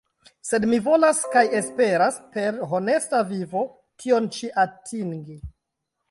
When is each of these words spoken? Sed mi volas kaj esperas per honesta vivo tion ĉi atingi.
Sed 0.49 0.63
mi 0.69 0.77
volas 0.85 1.17
kaj 1.33 1.41
esperas 1.57 2.15
per 2.37 2.57
honesta 2.71 3.19
vivo 3.33 3.61
tion 4.05 4.31
ĉi 4.39 4.49
atingi. 4.63 5.37